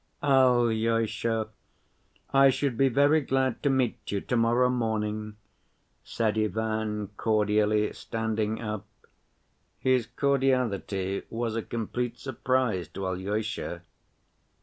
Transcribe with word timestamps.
"Alyosha, 0.23 1.49
I 2.33 2.49
should 2.49 2.75
be 2.75 2.89
very 2.89 3.21
glad 3.21 3.61
to 3.61 3.69
meet 3.69 3.99
you 4.11 4.19
to‐morrow 4.19 4.71
morning," 4.71 5.35
said 6.03 6.39
Ivan 6.39 7.09
cordially, 7.17 7.93
standing 7.93 8.59
up. 8.59 8.87
His 9.77 10.07
cordiality 10.07 11.21
was 11.29 11.55
a 11.55 11.61
complete 11.61 12.17
surprise 12.17 12.87
to 12.87 13.05
Alyosha. 13.05 13.83